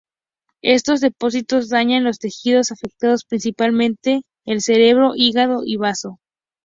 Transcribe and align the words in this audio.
Estos 0.63 0.99
depósitos 1.01 1.69
dañan 1.69 2.03
los 2.03 2.17
tejidos 2.17 2.71
afectados, 2.71 3.23
principalmente 3.23 4.23
el 4.47 4.63
cerebro, 4.63 5.11
hígado 5.15 5.61
y 5.63 5.77
bazo. 5.77 6.17